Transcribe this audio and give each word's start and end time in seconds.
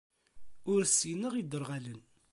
Ur 0.71 0.81
ssineɣ 0.85 1.33
iderɣalen. 1.35 2.01